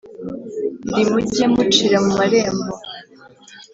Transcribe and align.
Ri 0.95 1.03
mujye 1.11 1.45
mucira 1.53 1.97
mu 2.05 2.11
marembo 2.19 2.71